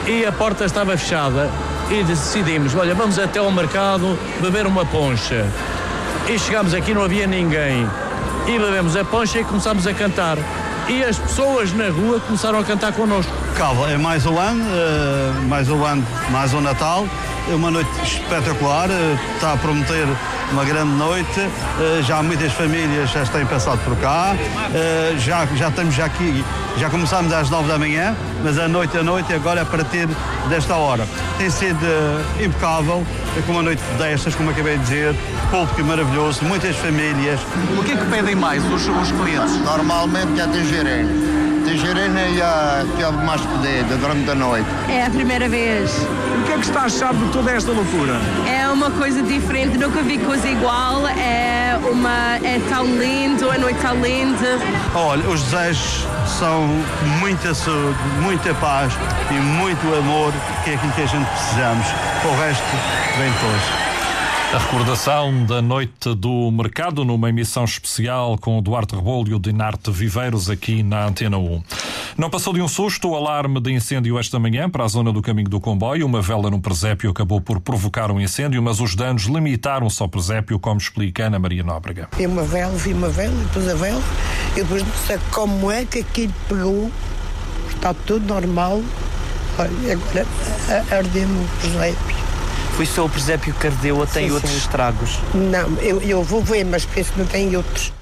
e 0.05 0.25
a 0.25 0.32
porta 0.32 0.65
estava 0.65 0.98
fechada. 0.98 1.50
E 1.89 2.03
decidimos, 2.03 2.75
olha, 2.75 2.94
vamos 2.96 3.17
até 3.17 3.39
ao 3.39 3.51
mercado 3.51 4.17
beber 4.41 4.65
uma 4.67 4.86
poncha. 4.86 5.46
E 6.27 6.38
chegámos 6.39 6.74
aqui, 6.74 6.94
não 6.94 7.03
havia 7.03 7.27
ninguém. 7.27 7.88
E 8.48 8.60
bebemos 8.60 8.96
a 8.96 9.05
poncha 9.05 9.39
e 9.39 9.44
começámos 9.44 9.88
a 9.88 9.94
cantar. 9.94 10.38
E 10.88 11.04
as 11.04 11.18
pessoas 11.18 11.74
na 11.74 11.89
rua 11.89 12.20
começaram 12.20 12.60
a 12.60 12.63
cantar 12.63 12.94
connosco. 12.94 13.32
Cava, 13.56 13.89
é 13.89 13.98
mais 13.98 14.24
um 14.25 14.38
ano, 14.38 14.63
uh, 14.63 15.48
mais 15.48 15.68
um 15.68 15.84
ano, 15.84 16.06
mais 16.30 16.54
um 16.54 16.62
Natal. 16.62 17.08
É 17.47 17.53
uma 17.53 17.69
noite 17.69 17.89
espetacular, 18.01 18.89
uh, 18.89 19.33
está 19.35 19.53
a 19.53 19.57
prometer 19.57 20.07
uma 20.51 20.65
grande 20.65 20.93
noite. 20.95 21.39
Uh, 21.39 22.01
já 22.01 22.23
muitas 22.23 22.51
famílias 22.53 23.11
já 23.11 23.23
têm 23.25 23.45
passado 23.45 23.79
por 23.85 23.95
cá. 23.97 24.35
Uh, 24.35 25.19
já, 25.19 25.45
já 25.55 25.69
estamos 25.69 25.93
já 25.93 26.05
aqui, 26.05 26.43
já 26.77 26.89
começámos 26.89 27.31
às 27.31 27.47
nove 27.51 27.67
da 27.67 27.77
manhã, 27.77 28.15
mas 28.43 28.57
a 28.57 28.67
noite 28.67 28.97
a 28.97 29.03
noite 29.03 29.31
agora 29.31 29.59
é 29.59 29.63
a 29.63 29.65
partir 29.65 30.07
desta 30.49 30.75
hora. 30.75 31.07
Tem 31.37 31.49
sido 31.51 31.85
impecável, 32.43 33.05
com 33.45 33.51
uma 33.51 33.61
noite 33.61 33.83
destas, 33.99 34.33
como 34.33 34.49
acabei 34.49 34.77
de 34.77 34.83
dizer, 34.83 35.15
público 35.51 35.83
maravilhoso, 35.83 36.43
muitas 36.45 36.75
famílias. 36.77 37.39
O 37.77 37.83
que 37.83 37.91
é 37.91 37.95
que 37.95 38.05
pedem 38.05 38.33
mais 38.33 38.63
os, 38.65 38.87
os 38.87 39.11
clientes? 39.11 39.55
Normalmente 39.63 40.35
já 40.35 40.47
tem 41.65 41.77
gerente. 41.77 41.95
Tangerina 41.95 42.27
e 42.27 42.41
a 42.41 42.86
que 42.95 43.03
houve 43.03 43.17
mais 43.25 43.41
pedido 43.41 43.98
durante 43.98 44.29
a 44.29 44.36
noite. 44.36 44.67
É 44.89 45.05
a 45.05 45.10
primeira 45.10 45.48
vez. 45.48 45.91
O 46.39 46.43
que 46.45 46.51
é 46.51 46.55
que 46.55 46.65
está 46.65 46.81
a 46.81 46.86
achar 46.86 47.13
de 47.13 47.25
toda 47.31 47.51
esta 47.51 47.72
loucura? 47.72 48.19
É 48.48 48.67
uma 48.69 48.91
coisa 48.91 49.22
diferente, 49.24 49.77
nunca 49.77 50.01
vi 50.01 50.17
coisa 50.19 50.48
igual. 50.48 51.07
É, 51.07 51.77
uma, 51.89 52.36
é 52.43 52.60
tão 52.69 52.86
lindo, 52.86 53.50
a 53.50 53.57
noite 53.57 53.79
tão 53.79 53.95
linda. 54.01 54.60
Olha, 54.93 55.27
os 55.29 55.41
desejos 55.43 56.05
são 56.27 56.67
muita 57.19 57.53
saúde, 57.53 57.98
muita 58.22 58.53
paz 58.55 58.93
e 59.31 59.34
muito 59.34 59.95
amor, 59.95 60.34
que 60.63 60.72
é 60.72 60.75
aquilo 60.75 60.91
que 60.91 61.01
a 61.01 61.07
gente 61.07 61.25
precisamos. 61.25 61.88
O 62.24 62.41
resto 62.41 62.63
vem 63.17 63.31
depois. 63.31 63.85
A 64.53 64.57
recordação 64.57 65.45
da 65.45 65.61
noite 65.61 66.13
do 66.15 66.49
mercado 66.51 67.03
numa 67.03 67.29
emissão 67.29 67.65
especial 67.65 68.37
com 68.37 68.57
o 68.57 68.61
Duarte 68.61 68.95
Rebolo 68.95 69.27
e 69.27 69.33
o 69.33 69.39
Dinarte 69.39 69.91
Viveiros 69.91 70.49
aqui 70.49 70.81
na 70.81 71.07
Antena 71.07 71.37
1. 71.37 71.63
Não 72.17 72.29
passou 72.29 72.53
de 72.53 72.61
um 72.61 72.67
susto 72.67 73.09
o 73.09 73.15
alarme 73.15 73.59
de 73.59 73.73
incêndio 73.73 74.17
esta 74.17 74.39
manhã 74.39 74.69
para 74.69 74.85
a 74.85 74.87
zona 74.87 75.11
do 75.11 75.21
caminho 75.21 75.49
do 75.49 75.59
comboio. 75.59 76.05
Uma 76.05 76.21
vela 76.21 76.49
no 76.49 76.61
presépio 76.61 77.09
acabou 77.09 77.41
por 77.41 77.59
provocar 77.59 78.09
um 78.11 78.21
incêndio, 78.21 78.61
mas 78.63 78.79
os 78.79 78.95
danos 78.95 79.23
limitaram-se 79.23 80.01
ao 80.01 80.07
presépio, 80.07 80.57
como 80.57 80.79
explica 80.79 81.25
Ana 81.25 81.37
Maria 81.37 81.63
Nóbrega. 81.63 82.07
Vi 82.15 82.25
uma 82.25 82.43
vela, 82.43 82.77
vi 82.77 82.93
uma 82.93 83.09
vela, 83.09 83.35
depois 83.35 83.67
a 83.67 83.75
vela, 83.75 84.03
e 84.53 84.61
depois 84.61 84.83
não 84.83 84.93
sei 85.05 85.19
como 85.31 85.69
é 85.69 85.83
que 85.83 85.99
aquilo 85.99 86.33
pegou. 86.47 86.91
Está 87.69 87.93
tudo 87.93 88.25
normal. 88.25 88.81
Olha, 89.59 89.93
agora 89.93 90.25
ardeu-me 90.91 91.43
o 91.43 91.47
presépio. 91.59 92.14
Foi 92.75 92.86
só 92.86 93.05
o 93.05 93.10
presépio 93.10 93.53
que 93.53 93.67
ardeu 93.67 93.98
ou 93.98 94.05
tem 94.05 94.27
sim, 94.27 94.34
outros 94.34 94.51
sim. 94.51 94.58
estragos? 94.58 95.20
Não, 95.34 95.77
eu, 95.82 96.01
eu 96.01 96.22
vou 96.22 96.44
ver, 96.44 96.65
mas 96.65 96.84
penso 96.84 97.13
que 97.13 97.20
não 97.20 97.25
tem 97.25 97.55
outros. 97.55 97.94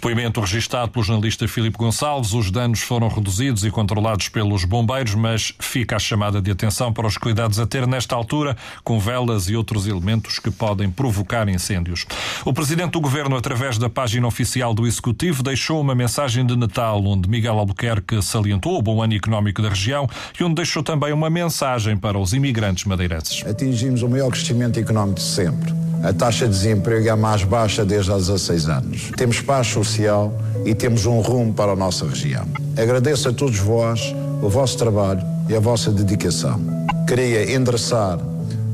Depoimento 0.00 0.40
registado 0.40 0.90
pelo 0.90 1.04
jornalista 1.04 1.46
Filipe 1.46 1.76
Gonçalves. 1.76 2.32
Os 2.32 2.50
danos 2.50 2.80
foram 2.80 3.06
reduzidos 3.06 3.66
e 3.66 3.70
controlados 3.70 4.30
pelos 4.30 4.64
bombeiros, 4.64 5.14
mas 5.14 5.52
fica 5.58 5.96
a 5.96 5.98
chamada 5.98 6.40
de 6.40 6.50
atenção 6.50 6.90
para 6.90 7.06
os 7.06 7.18
cuidados 7.18 7.60
a 7.60 7.66
ter 7.66 7.86
nesta 7.86 8.16
altura 8.16 8.56
com 8.82 8.98
velas 8.98 9.50
e 9.50 9.54
outros 9.54 9.86
elementos 9.86 10.38
que 10.38 10.50
podem 10.50 10.88
provocar 10.90 11.50
incêndios. 11.50 12.06
O 12.46 12.52
presidente 12.54 12.92
do 12.92 13.00
governo, 13.02 13.36
através 13.36 13.76
da 13.76 13.90
página 13.90 14.26
oficial 14.26 14.72
do 14.72 14.86
Executivo, 14.86 15.42
deixou 15.42 15.78
uma 15.78 15.94
mensagem 15.94 16.46
de 16.46 16.56
Natal 16.56 17.04
onde 17.04 17.28
Miguel 17.28 17.58
Albuquerque 17.58 18.22
salientou 18.22 18.78
o 18.78 18.82
bom 18.82 19.02
ano 19.02 19.12
económico 19.12 19.60
da 19.60 19.68
região 19.68 20.08
e 20.40 20.42
onde 20.42 20.54
deixou 20.54 20.82
também 20.82 21.12
uma 21.12 21.28
mensagem 21.28 21.94
para 21.94 22.18
os 22.18 22.32
imigrantes 22.32 22.86
madeirenses. 22.86 23.44
Atingimos 23.46 24.02
o 24.02 24.08
maior 24.08 24.30
crescimento 24.30 24.80
económico 24.80 25.20
de 25.20 25.26
sempre 25.26 25.89
a 26.02 26.12
taxa 26.12 26.46
de 26.46 26.52
desemprego 26.52 27.06
é 27.06 27.10
a 27.10 27.16
mais 27.16 27.44
baixa 27.44 27.84
desde 27.84 28.10
há 28.10 28.16
16 28.16 28.68
anos. 28.68 29.10
Temos 29.16 29.40
paz 29.40 29.66
social 29.66 30.32
e 30.64 30.74
temos 30.74 31.06
um 31.06 31.20
rumo 31.20 31.52
para 31.52 31.72
a 31.72 31.76
nossa 31.76 32.06
região. 32.06 32.46
Agradeço 32.76 33.28
a 33.28 33.32
todos 33.32 33.58
vós 33.58 34.14
o 34.42 34.48
vosso 34.48 34.78
trabalho 34.78 35.22
e 35.48 35.54
a 35.54 35.60
vossa 35.60 35.90
dedicação. 35.90 36.60
Queria 37.06 37.54
endereçar 37.54 38.18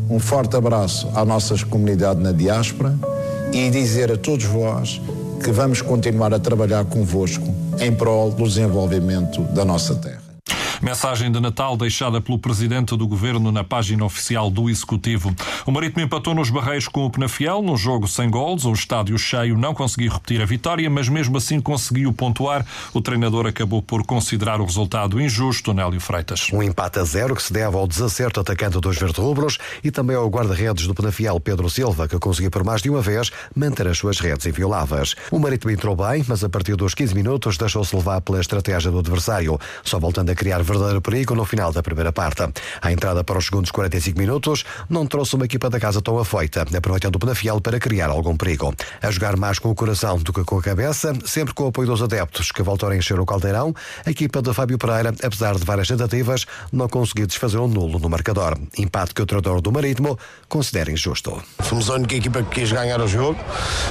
um 0.09 0.21
forte 0.21 0.57
abraço 0.57 1.09
à 1.15 1.25
nossa 1.25 1.57
comunidade 1.67 2.21
na 2.21 2.31
diáspora 2.31 2.95
e 3.53 3.69
dizer 3.71 4.13
a 4.13 4.17
todos 4.17 4.45
vós 4.45 5.01
que 5.43 5.51
vamos 5.51 5.83
continuar 5.83 6.33
a 6.33 6.39
trabalhar 6.39 6.85
convosco 6.85 7.53
em 7.81 7.93
prol 7.93 8.31
do 8.31 8.45
desenvolvimento 8.45 9.43
da 9.53 9.65
nossa 9.65 9.95
terra. 9.97 10.26
Mensagem 10.83 11.33
de 11.33 11.41
Natal 11.41 11.77
deixada 11.77 12.21
pelo 12.21 12.39
presidente 12.39 12.97
do 12.97 13.07
governo 13.07 13.51
na 13.51 13.65
página 13.65 14.05
oficial 14.05 14.51
do 14.51 14.69
Executivo. 14.69 15.35
O 15.65 15.73
Marítimo 15.73 16.03
empatou 16.03 16.35
nos 16.35 16.51
barreiros 16.51 16.87
com 16.87 17.07
o 17.07 17.11
Penafiel, 17.11 17.63
num 17.63 17.77
jogo 17.77 18.07
sem 18.07 18.31
gols. 18.31 18.65
O 18.65 18.73
estádio 18.73 19.19
cheio 19.19 19.57
não 19.57 19.73
conseguiu 19.73 20.13
repetir 20.13 20.41
a 20.43 20.45
vitória, 20.45 20.89
mas 20.91 21.09
mesmo 21.09 21.39
assim 21.39 21.61
conseguiu 21.61 22.13
pontuar. 22.13 22.65
O 22.93 23.01
treinador 23.01 23.47
acabou 23.47 23.81
por 23.81 24.05
considerar 24.05 24.61
o 24.61 24.65
resultado 24.65 25.21
injusto, 25.21 25.73
Nélio 25.73 26.01
Freitas. 26.01 26.49
Um 26.53 26.63
empate 26.63 26.99
a 26.99 27.05
zero 27.05 27.35
que 27.35 27.43
se 27.43 27.53
deve 27.53 27.77
ao 27.77 27.87
desacerto 27.87 28.41
atacante 28.41 28.79
dos 28.79 28.99
verde-rubros 28.99 29.59
e 29.83 29.91
também 29.91 30.17
ao 30.17 30.29
guarda-redes 30.29 30.87
do 30.87 30.95
Penafiel, 30.95 31.41
Pedro 31.41 31.71
Silva, 31.71 32.07
que 32.07 32.19
conseguiu 32.19 32.51
por 32.51 32.65
mais 32.65 32.83
de 32.83 32.91
uma 32.91 33.01
vez 33.01 33.31
manter 33.55 33.89
as 33.89 33.99
suas 33.99 34.21
redes 34.21 34.45
invioláveis. 34.47 35.15
O 35.31 35.39
Marítimo 35.39 35.71
entrou 35.71 35.97
bem, 35.97 36.25
mas 36.29 36.45
a 36.45 36.49
partir 36.49 36.77
dos 36.77 36.95
15 36.95 37.15
minutos 37.15 37.57
deixou-se 37.57 37.97
levar 37.97 38.21
pela 38.21 38.41
estratégia 38.41 38.91
do 38.91 38.99
adversário, 38.99 39.59
só 39.83 39.99
voltando 39.99 40.31
a 40.31 40.35
criar 40.35 40.63
verdadeiro 40.67 41.01
perigo 41.01 41.35
no 41.35 41.45
final 41.45 41.73
da 41.73 41.83
primeira 41.83 42.13
parte. 42.13 42.43
A 42.83 42.93
entrada 42.93 43.25
para 43.25 43.39
os 43.39 43.47
segundos 43.47 43.71
45 43.71 44.19
minutos 44.19 44.65
não 44.91 45.07
trouxe 45.07 45.37
uma 45.37 45.45
equipa 45.45 45.71
da 45.71 45.81
casa 45.81 46.03
tão 46.03 46.19
afoita, 46.19 46.67
aproveitando 46.77 47.17
o 47.17 47.19
Penafiel 47.19 47.61
para 47.61 47.79
criar 47.79 48.11
algum 48.11 48.37
perigo. 48.37 48.75
A 49.01 49.11
jogar 49.11 49.37
mais 49.37 49.59
com 49.59 49.71
o 49.71 49.75
coração 49.75 50.19
do 50.19 50.33
que 50.33 50.45
com 50.45 50.59
a 50.59 50.63
cabeça, 50.63 51.15
sempre 51.25 51.55
com 51.55 51.65
o 51.65 51.69
apoio 51.69 51.89
dos 51.89 52.03
adeptos 52.03 52.51
que 52.51 52.63
voltaram 52.63 52.95
a 52.95 52.97
encher 52.97 53.19
o 53.19 53.25
caldeirão, 53.25 53.75
a 54.05 54.11
equipa 54.11 54.43
de 54.43 54.53
Fábio 54.53 54.77
Pereira, 54.77 55.15
apesar 55.23 55.55
de 55.55 55.65
várias 55.65 55.89
tentativas, 55.89 56.45
não 56.73 56.89
conseguiu 56.89 57.27
desfazer 57.27 57.59
um 57.59 57.69
nulo 57.69 57.99
no 57.99 58.11
marcador. 58.11 58.59
Empate 58.77 59.15
que 59.15 59.23
o 59.23 59.27
treinador 59.27 59.61
do 59.61 59.71
Marítimo 59.71 60.19
considera 60.49 60.91
injusto. 60.91 61.41
Fomos 61.61 61.89
a 61.89 61.95
única 61.95 62.17
equipa 62.17 62.43
que 62.43 62.61
quis 62.61 62.73
ganhar 62.73 63.01
o 63.01 63.09
jogo, 63.09 63.39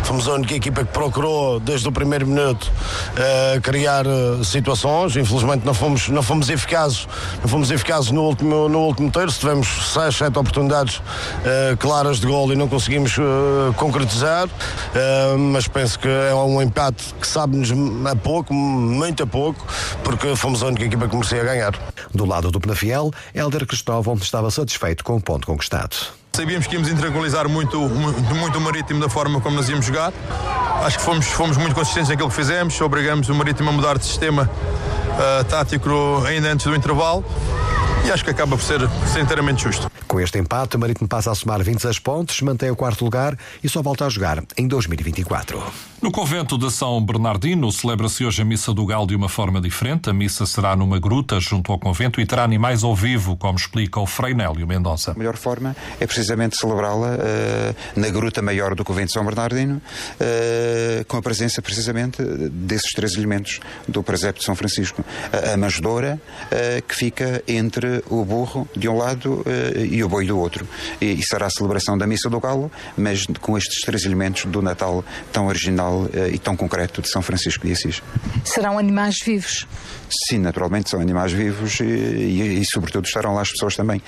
fomos 0.03 0.27
a 0.27 0.33
única 0.33 0.55
equipa 0.55 0.83
que 0.83 0.91
procurou, 0.91 1.59
desde 1.59 1.87
o 1.87 1.91
primeiro 1.91 2.27
minuto, 2.27 2.65
uh, 2.65 3.61
criar 3.61 4.05
uh, 4.05 4.43
situações. 4.43 5.15
Infelizmente 5.15 5.65
não 5.65 5.73
fomos, 5.73 6.09
não 6.09 6.21
fomos 6.21 6.49
eficazes 6.49 6.64
eficazes, 6.65 7.07
não 7.41 7.47
fomos 7.47 7.69
eficazes 7.71 8.11
no 8.11 8.23
último, 8.23 8.67
no 8.67 8.79
último 8.79 9.11
terço, 9.11 9.39
tivemos 9.39 9.93
6, 9.93 10.15
7 10.15 10.39
oportunidades 10.39 10.97
uh, 10.97 11.77
claras 11.79 12.19
de 12.19 12.27
gol 12.27 12.51
e 12.51 12.55
não 12.55 12.67
conseguimos 12.67 13.17
uh, 13.17 13.73
concretizar, 13.75 14.47
uh, 14.47 15.37
mas 15.37 15.67
penso 15.67 15.99
que 15.99 16.07
é 16.07 16.33
um 16.33 16.61
empate 16.61 17.13
que 17.19 17.27
sabe-nos 17.27 17.71
a 18.09 18.15
pouco, 18.15 18.53
muito 18.53 19.23
a 19.23 19.27
pouco, 19.27 19.65
porque 20.03 20.35
fomos 20.35 20.63
a 20.63 20.67
única 20.67 20.83
equipa 20.85 21.07
que 21.07 21.15
merecia 21.15 21.43
ganhar. 21.43 21.73
Do 22.13 22.25
lado 22.25 22.51
do 22.51 22.59
Penafiel, 22.59 23.11
Helder 23.33 23.65
Cristóvão 23.67 24.15
estava 24.15 24.49
satisfeito 24.49 25.03
com 25.03 25.15
o 25.15 25.21
ponto 25.21 25.45
conquistado. 25.45 25.95
Sabíamos 26.35 26.67
que 26.67 26.73
íamos 26.73 26.89
intranquilizar 26.89 27.47
muito, 27.47 27.79
muito, 27.79 28.35
muito 28.35 28.57
o 28.57 28.61
Marítimo 28.61 28.99
da 28.99 29.07
forma 29.07 29.39
como 29.39 29.55
nós 29.55 29.69
íamos 29.69 29.85
jogar. 29.85 30.11
Acho 30.83 30.97
que 30.97 31.03
fomos, 31.03 31.25
fomos 31.27 31.55
muito 31.55 31.73
consistentes 31.73 32.09
naquilo 32.09 32.27
que 32.27 32.35
fizemos, 32.35 32.79
obrigamos 32.81 33.29
o 33.29 33.35
Marítimo 33.35 33.69
a 33.69 33.73
mudar 33.73 33.97
de 33.97 34.03
sistema 34.03 34.49
tático 35.49 36.23
ainda 36.25 36.51
antes 36.51 36.65
do 36.65 36.75
intervalo 36.75 37.23
e 38.05 38.11
acho 38.11 38.23
que 38.23 38.31
acaba 38.31 38.55
por 38.55 38.63
ser, 38.63 38.81
ser 39.11 39.21
inteiramente 39.21 39.63
justo. 39.63 39.94
Com 40.07 40.19
este 40.19 40.37
empate, 40.37 40.75
o 40.75 40.79
Marítimo 40.79 41.07
passa 41.07 41.31
a 41.31 41.35
somar 41.35 41.63
26 41.63 41.99
pontos, 41.99 42.41
mantém 42.41 42.69
o 42.69 42.75
quarto 42.75 43.03
lugar 43.03 43.37
e 43.63 43.67
só 43.67 43.81
volta 43.81 44.05
a 44.05 44.09
jogar 44.09 44.43
em 44.57 44.67
2024. 44.67 45.61
No 46.05 46.11
convento 46.11 46.55
de 46.55 46.69
São 46.71 47.03
Bernardino 47.03 47.71
celebra-se 47.71 48.23
hoje 48.23 48.43
a 48.43 48.45
Missa 48.45 48.71
do 48.71 48.85
Galo 48.85 49.07
de 49.07 49.15
uma 49.15 49.27
forma 49.27 49.59
diferente. 49.59 50.07
A 50.07 50.13
missa 50.13 50.45
será 50.45 50.75
numa 50.75 50.99
gruta 50.99 51.39
junto 51.39 51.71
ao 51.71 51.79
convento 51.79 52.21
e 52.21 52.25
terá 52.27 52.43
animais 52.43 52.83
ao 52.83 52.95
vivo, 52.95 53.35
como 53.35 53.57
explica 53.57 53.99
o 53.99 54.05
Frei 54.05 54.35
Nélio 54.35 54.67
Mendonça. 54.67 55.13
A 55.13 55.15
melhor 55.15 55.35
forma 55.35 55.75
é 55.99 56.05
precisamente 56.05 56.57
celebrá-la 56.57 57.15
uh, 57.15 57.99
na 57.99 58.09
gruta 58.09 58.39
maior 58.39 58.75
do 58.75 58.85
convento 58.85 59.07
de 59.07 59.13
São 59.13 59.25
Bernardino, 59.25 59.81
uh, 59.81 61.05
com 61.05 61.17
a 61.17 61.21
presença 61.23 61.59
precisamente 61.59 62.21
desses 62.51 62.93
três 62.93 63.15
elementos 63.15 63.59
do 63.87 64.03
presépio 64.03 64.41
de 64.41 64.45
São 64.45 64.55
Francisco. 64.55 65.03
A, 65.33 65.53
a 65.53 65.57
manjedoura, 65.57 66.21
uh, 66.51 66.83
que 66.83 66.93
fica 66.93 67.43
entre 67.47 68.03
o 68.11 68.23
burro 68.23 68.69
de 68.77 68.87
um 68.87 68.95
lado 68.95 69.43
e 69.75 69.94
o 70.03 70.09
boi 70.09 70.25
do 70.25 70.37
outro. 70.37 70.67
E, 70.99 71.13
e, 71.13 71.23
será 71.23 71.47
a 71.47 71.49
celebração 71.49 71.97
da 71.97 72.07
Missa 72.07 72.29
do 72.29 72.39
Galo, 72.39 72.71
mas 72.97 73.25
com 73.39 73.57
estes 73.57 73.81
três 73.81 74.05
elementos 74.05 74.45
do 74.45 74.61
Natal 74.61 75.03
tão 75.31 75.47
original 75.47 76.07
e 76.31 76.37
tão 76.37 76.55
concreto 76.55 77.01
de 77.01 77.09
São 77.09 77.21
Francisco 77.21 77.65
de 77.65 77.73
Assis. 77.73 78.01
Serão 78.43 78.77
animais 78.77 79.19
vivos? 79.23 79.67
Sim, 80.27 80.39
naturalmente 80.39 80.89
são 80.89 81.01
animais 81.01 81.31
vivos 81.31 81.79
e, 81.79 81.83
e, 81.83 82.61
e, 82.61 82.65
sobretudo 82.65 83.05
estarão 83.05 83.33
lá 83.33 83.41
as 83.41 83.51
pessoas 83.51 83.75
também. 83.75 84.01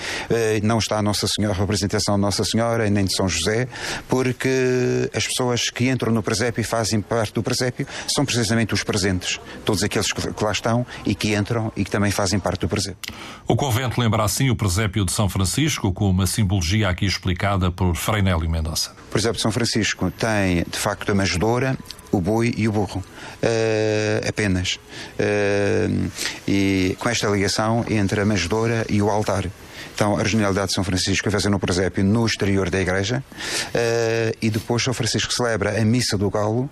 Não 0.64 0.78
está 0.78 0.98
a 0.98 1.02
Nossa 1.02 1.28
Senhora, 1.28 1.56
a 1.56 1.58
representação 1.58 2.16
de 2.16 2.22
Nossa 2.22 2.44
Senhora 2.44 2.90
nem 2.90 3.06
de 3.06 3.16
São 3.16 3.28
José, 3.28 3.68
porque 4.08 5.10
as 5.14 5.28
pessoas 5.28 5.70
que 5.70 5.90
entram 5.90 6.12
no 6.12 6.24
presépio 6.24 6.62
e 6.62 6.64
fazem 6.64 7.02
parte 7.02 7.34
do 7.34 7.44
presépio 7.44 7.88
são 8.08 8.26
precisamente 8.26 8.74
os 8.74 8.84
presentes, 8.84 9.40
todos 9.66 9.84
aqueles 9.84 10.12
que 10.12 10.44
lá 10.44 10.52
estão 10.52 10.86
e 11.06 11.14
que 11.14 11.36
entram 11.36 11.72
e 11.76 11.84
que 11.84 11.92
também 11.92 12.12
fazem 12.12 12.40
parte 12.40 12.62
do 12.62 12.70
presépio. 12.70 13.14
O 13.48 13.56
convento 13.56 14.00
lembra 14.00 14.24
assim 14.24 14.50
o 14.50 14.56
presépio 14.56 15.06
de 15.06 15.12
São 15.12 15.30
Francisco, 15.30 15.77
com 15.80 16.10
uma 16.10 16.26
simbologia 16.26 16.90
aqui 16.90 17.06
explicada 17.06 17.72
por 17.72 17.96
Frei 17.96 18.22
Nélio 18.22 18.50
Mendonça. 18.50 18.92
O 19.08 19.12
presépio 19.12 19.36
de 19.36 19.42
São 19.42 19.52
Francisco 19.52 20.12
tem, 20.12 20.66
de 20.70 20.78
facto, 20.78 21.12
a 21.12 21.16
manjedoura, 21.16 21.78
o 22.12 22.20
boi 22.20 22.54
e 22.58 22.68
o 22.68 22.72
burro. 22.72 23.04
Uh, 23.38 24.28
apenas. 24.28 24.80
Uh, 25.20 26.10
e 26.48 26.96
com 27.00 27.10
esta 27.10 27.28
ligação 27.28 27.86
entre 27.90 28.22
a 28.22 28.26
manjedoura 28.26 28.86
e 28.90 29.02
o 29.02 29.10
altar. 29.10 29.46
Então, 29.94 30.18
a 30.18 30.24
regionalidade 30.24 30.68
de 30.68 30.74
São 30.74 30.84
Francisco 30.84 31.28
é 31.28 31.32
fazer 31.32 31.50
no 31.50 31.60
presépio 31.60 32.04
no 32.04 32.26
exterior 32.26 32.70
da 32.70 32.80
igreja 32.80 33.24
uh, 33.30 34.38
e 34.42 34.50
depois 34.50 34.84
São 34.84 34.94
Francisco 34.94 35.34
celebra 35.34 35.80
a 35.80 35.86
missa 35.86 36.18
do 36.18 36.30
galo 36.30 36.70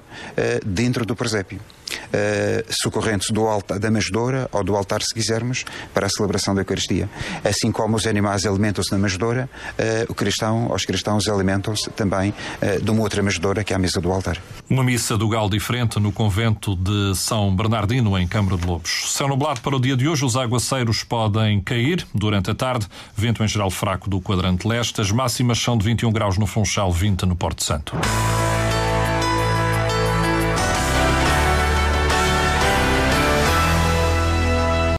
dentro 0.66 1.06
do 1.06 1.16
presépio 1.16 1.60
uh, 2.08 2.74
socorrentes 2.74 3.32
do 3.32 3.46
altar, 3.48 3.80
da 3.80 3.92
manjedoura 3.92 4.50
ou 4.52 4.64
do 4.64 4.76
altar, 4.76 5.02
se 5.02 5.14
quisermos, 5.14 5.66
para 5.94 6.08
a 6.08 6.10
celebração 6.10 6.54
da 6.54 6.62
Eucaristia. 6.62 7.10
Assim 7.44 7.72
como 7.72 7.96
os 7.96 8.08
animais 8.08 8.46
alimentam-se 8.46 8.92
na 8.92 8.98
manjedoura, 8.98 9.50
uh, 9.80 10.12
o 10.12 10.16
cristão, 10.16 10.72
os 10.72 10.86
cristãos 10.86 11.28
alimentam-se 11.28 11.90
também 11.92 12.30
uh, 12.62 12.84
de 12.84 12.92
uma 12.92 13.02
outra 13.02 13.22
manjedoura, 13.22 13.64
que 13.64 13.74
é 13.74 13.76
a 13.76 13.80
mesa 13.80 14.00
do 14.00 14.12
altar. 14.12 14.42
Uma 14.70 14.84
missa 14.84 15.18
do 15.18 15.28
galo 15.28 15.50
diferente 15.50 16.00
no 16.00 16.12
convento 16.12 16.76
de 16.76 17.16
São 17.16 17.56
Bernardino, 17.56 18.18
em 18.18 18.28
Câmara 18.28 18.58
de 18.58 18.66
Lobos. 18.66 19.14
Céu 19.14 19.28
nublado 19.28 19.62
para 19.62 19.76
o 19.76 19.80
dia 19.80 19.96
de 19.96 20.08
hoje, 20.08 20.26
os 20.26 20.36
aguaceiros 20.36 21.04
podem 21.04 21.62
cair 21.62 22.06
durante 22.14 22.52
a 22.52 22.56
tarde, 22.56 22.88
vento 23.16 23.44
em 23.44 23.48
geral 23.48 23.70
fraco 23.70 24.10
do 24.10 24.20
quadrante 24.22 24.68
leste, 24.68 25.02
as 25.02 25.12
máximas 25.12 25.60
são 25.60 25.78
de 25.78 25.86
21 25.86 26.12
graus 26.12 26.38
no 26.38 26.46
Funchal, 26.46 26.92
20 26.92 27.24
no 27.24 27.36
Porto 27.36 27.64
Santo. 27.64 27.96